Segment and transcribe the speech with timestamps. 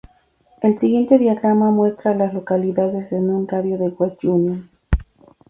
[0.63, 4.67] El siguiente diagrama muestra a las localidades en un radio de de West Union.